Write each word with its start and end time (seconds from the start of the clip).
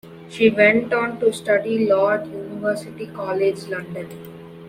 She 0.29 0.49
went 0.49 0.91
on 0.93 1.19
to 1.19 1.31
study 1.31 1.85
law 1.87 2.09
at 2.13 2.25
University 2.25 3.05
College 3.05 3.67
London. 3.67 4.09